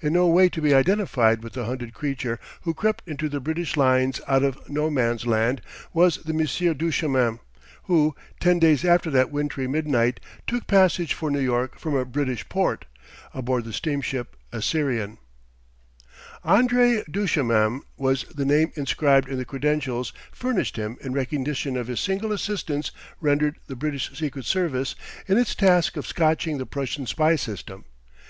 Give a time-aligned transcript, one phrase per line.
[0.00, 3.76] In no way to be identified with the hunted creature who crept into the British
[3.76, 5.60] lines out of No Man's Land
[5.92, 7.40] was the Monsieur Duchemin
[7.82, 12.48] who, ten days after that wintry midnight, took passage for New York from "a British
[12.48, 12.86] port,"
[13.34, 15.18] aboard the steamship Assyrian.
[16.42, 22.32] André Duchemin was the name inscribed in the credentials furnished him in recognition of signal
[22.32, 24.94] assistance rendered the British Secret Service
[25.26, 27.84] in its task of scotching the Prussian spy system.